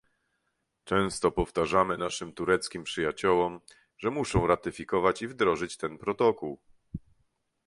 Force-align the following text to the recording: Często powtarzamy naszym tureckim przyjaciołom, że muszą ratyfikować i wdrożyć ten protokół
Często 0.83 1.31
powtarzamy 1.31 1.97
naszym 1.97 2.33
tureckim 2.33 2.83
przyjaciołom, 2.83 3.59
że 3.97 4.11
muszą 4.11 4.47
ratyfikować 4.47 5.21
i 5.21 5.27
wdrożyć 5.27 5.77
ten 5.77 5.97
protokół 5.97 6.59